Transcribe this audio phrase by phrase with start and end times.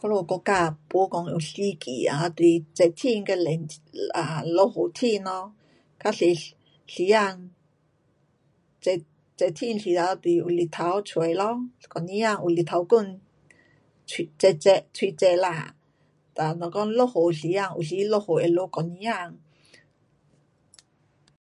[0.00, 3.68] 我们国家没讲有四季啊，就是热天跟冷
[4.14, 5.52] 啊，落雨天咯，
[6.00, 6.34] 较多时，
[6.86, 7.50] 时间，
[8.80, 8.92] 热,
[9.36, 13.04] 热天时候就是有太阳，一整天有太阳光，
[14.06, 15.74] 热热，蛮热啦。
[16.32, 19.34] 哒，若讲落雨时间，有时落雨会落一整天。